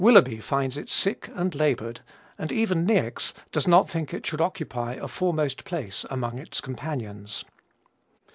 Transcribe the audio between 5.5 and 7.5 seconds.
place among its companions.